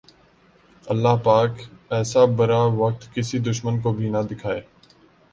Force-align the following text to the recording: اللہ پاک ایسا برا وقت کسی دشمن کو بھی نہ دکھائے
اللہ 0.87 1.15
پاک 1.23 1.59
ایسا 1.89 2.23
برا 2.37 2.61
وقت 2.75 3.13
کسی 3.13 3.39
دشمن 3.41 3.79
کو 3.81 3.93
بھی 3.93 4.09
نہ 4.09 4.21
دکھائے 4.31 4.61